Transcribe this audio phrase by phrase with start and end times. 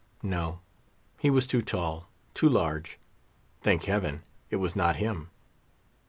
[0.23, 0.61] No;
[1.19, 2.97] he was too tall—too large.
[3.61, 4.23] Thank Heaven!
[4.49, 5.29] it was not him.